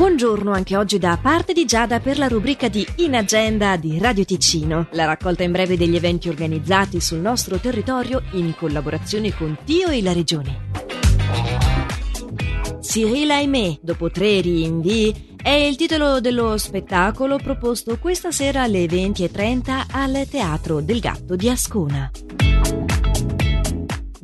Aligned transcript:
Buongiorno 0.00 0.50
anche 0.50 0.78
oggi 0.78 0.98
da 0.98 1.18
parte 1.20 1.52
di 1.52 1.66
Giada 1.66 2.00
per 2.00 2.16
la 2.16 2.26
rubrica 2.26 2.68
di 2.68 2.86
In 2.96 3.14
Agenda 3.14 3.76
di 3.76 3.98
Radio 3.98 4.24
Ticino, 4.24 4.88
la 4.92 5.04
raccolta 5.04 5.42
in 5.42 5.52
breve 5.52 5.76
degli 5.76 5.94
eventi 5.94 6.30
organizzati 6.30 7.02
sul 7.02 7.18
nostro 7.18 7.58
territorio 7.58 8.22
in 8.32 8.54
collaborazione 8.56 9.36
con 9.36 9.58
Tio 9.62 9.88
e 9.88 10.00
la 10.00 10.14
Regione. 10.14 10.68
Cyril 12.80 13.30
Aimé, 13.30 13.78
dopo 13.82 14.10
tre 14.10 14.40
rinvii, 14.40 15.36
è 15.36 15.50
il 15.50 15.76
titolo 15.76 16.18
dello 16.20 16.56
spettacolo 16.56 17.36
proposto 17.36 17.98
questa 17.98 18.30
sera 18.30 18.62
alle 18.62 18.86
20.30 18.86 19.84
al 19.90 20.26
Teatro 20.30 20.80
del 20.80 21.00
Gatto 21.00 21.36
di 21.36 21.50
Ascona. 21.50 22.10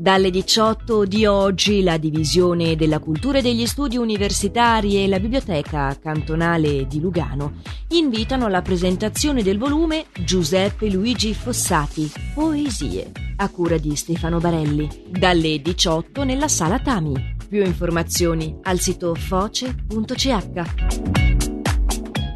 Dalle 0.07 0.31
18 0.31 1.05
di 1.05 1.27
oggi 1.27 1.83
la 1.83 1.97
Divisione 1.97 2.77
della 2.77 3.01
Cultura 3.01 3.39
e 3.39 3.43
degli 3.43 3.67
Studi 3.67 3.97
Universitari 3.97 5.03
e 5.03 5.09
la 5.09 5.19
Biblioteca 5.19 5.99
Cantonale 6.01 6.87
di 6.87 7.01
Lugano 7.01 7.55
invitano 7.89 8.47
alla 8.47 8.63
presentazione 8.63 9.43
del 9.43 9.59
volume 9.59 10.05
Giuseppe 10.25 10.89
Luigi 10.91 11.35
Fossati, 11.35 12.09
Poesie, 12.33 13.11
a 13.35 13.49
cura 13.49 13.79
di 13.79 13.97
Stefano 13.97 14.39
Barelli, 14.39 14.89
dalle 15.11 15.61
18 15.61 16.23
nella 16.23 16.47
Sala 16.47 16.79
Tami. 16.79 17.35
Più 17.49 17.65
informazioni 17.65 18.57
al 18.63 18.79
sito 18.79 19.13
foce.ch. 19.13 21.26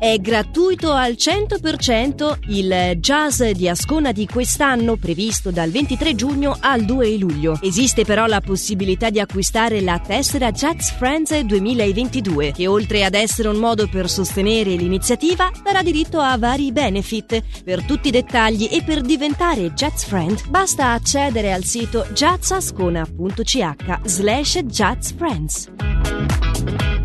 È 0.00 0.18
gratuito 0.18 0.92
al 0.92 1.12
100% 1.12 2.38
il 2.48 2.96
jazz 3.00 3.42
di 3.42 3.68
Ascona 3.68 4.12
di 4.12 4.26
quest'anno 4.26 4.96
previsto 4.96 5.50
dal 5.50 5.68
23 5.68 6.14
giugno 6.14 6.56
al 6.58 6.86
2 6.86 7.18
luglio. 7.18 7.58
Esiste 7.60 8.06
però 8.06 8.24
la 8.24 8.40
possibilità 8.40 9.10
di 9.10 9.20
acquistare 9.20 9.82
la 9.82 9.98
tessera 9.98 10.52
Jazz 10.52 10.92
Friends 10.92 11.38
2022 11.38 12.52
che 12.52 12.66
oltre 12.66 13.04
ad 13.04 13.12
essere 13.12 13.48
un 13.48 13.58
modo 13.58 13.88
per 13.88 14.08
sostenere 14.08 14.74
l'iniziativa 14.74 15.50
darà 15.62 15.82
diritto 15.82 16.18
a 16.18 16.38
vari 16.38 16.72
benefit. 16.72 17.62
Per 17.62 17.84
tutti 17.84 18.08
i 18.08 18.10
dettagli 18.10 18.70
e 18.72 18.82
per 18.82 19.02
diventare 19.02 19.74
Jazz 19.74 20.04
Friend 20.04 20.48
basta 20.48 20.92
accedere 20.92 21.52
al 21.52 21.64
sito 21.64 22.06
jazzascona.ch 22.10 23.74
slash 24.04 24.58
jazzfriends. 24.60 26.99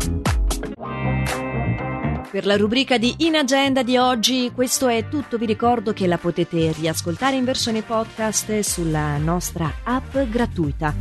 Per 2.36 2.44
la 2.44 2.58
rubrica 2.58 2.98
di 2.98 3.14
In 3.20 3.34
Agenda 3.34 3.82
di 3.82 3.96
oggi 3.96 4.50
questo 4.54 4.88
è 4.88 5.08
tutto, 5.08 5.38
vi 5.38 5.46
ricordo 5.46 5.94
che 5.94 6.06
la 6.06 6.18
potete 6.18 6.70
riascoltare 6.72 7.34
in 7.34 7.46
versione 7.46 7.80
podcast 7.80 8.58
sulla 8.58 9.16
nostra 9.16 9.72
app 9.82 10.18
gratuita. 10.18 10.94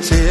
Tell 0.00 0.25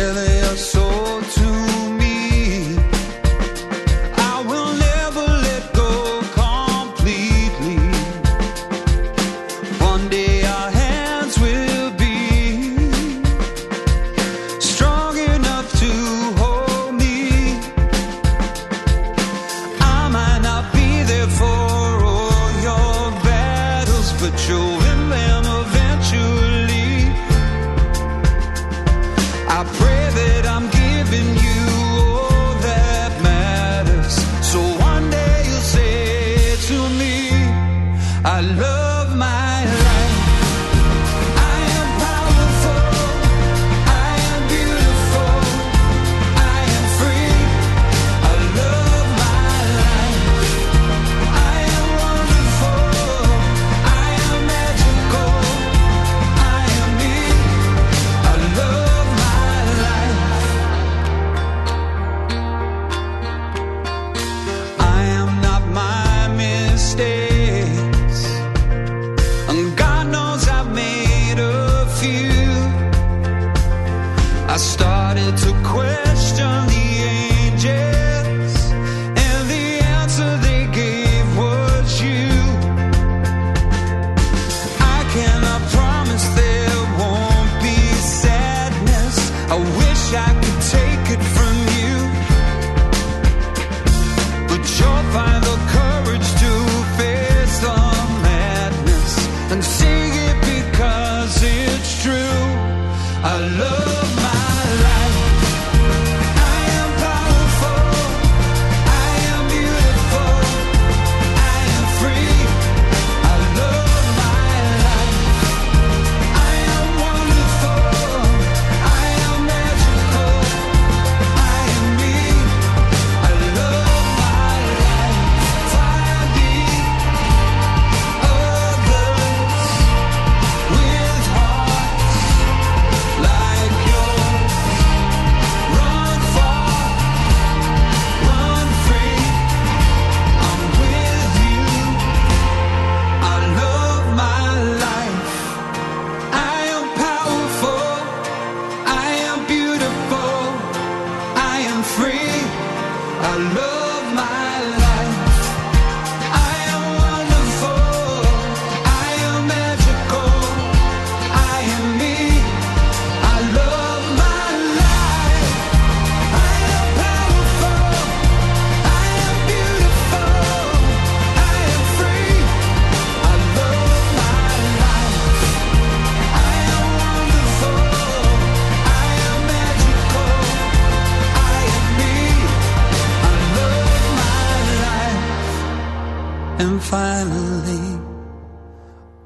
And 186.58 186.82
finally, 186.82 188.00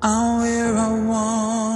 I'm 0.02 0.40
where 0.40 0.76
I 0.76 0.90
wanna 1.06 1.69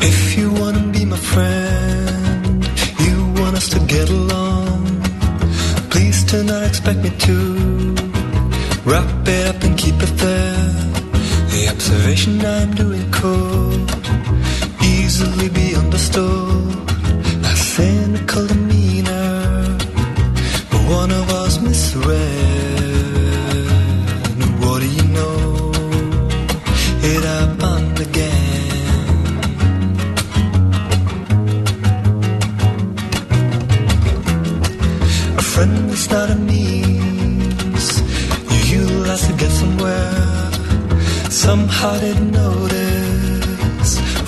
If 0.00 0.38
you 0.38 0.52
wanna 0.52 0.84
be 0.92 1.04
my 1.04 1.16
friend, 1.16 2.64
you 3.00 3.16
want 3.40 3.56
us 3.56 3.68
to 3.70 3.78
get 3.80 4.08
along. 4.10 4.86
Please 5.90 6.24
do 6.24 6.44
not 6.44 6.62
expect 6.64 7.00
me 7.00 7.10
to 7.26 7.36
wrap 8.84 9.28
it 9.28 9.46
up 9.46 9.62
and 9.64 9.76
keep 9.76 9.96
it 9.96 10.14
there. 10.24 10.68
The 11.52 11.68
observation 11.74 12.44
I'm 12.44 12.74
doing 12.74 13.10
could 13.10 13.90
easily 14.82 15.48
be 15.48 15.74
understood. 15.74 16.57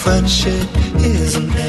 friendship 0.02 0.66
isn't 0.96 1.59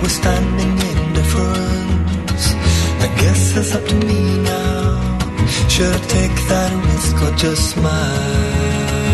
difference 0.00 0.24
by 0.24 0.64
withstanding 0.66 0.72
indifference. 0.72 2.54
I 3.00 3.08
guess 3.20 3.56
it's 3.56 3.74
up 3.74 3.84
to 3.84 3.94
me 3.94 4.42
now. 4.42 5.18
Should 5.68 5.94
I 5.94 5.98
take 6.06 6.36
that 6.48 6.72
risk 6.86 7.22
or 7.22 7.36
just 7.36 7.70
smile? 7.70 9.09